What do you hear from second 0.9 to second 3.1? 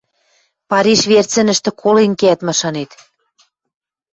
верцӹнӹштӹ колен кеӓт, машанет.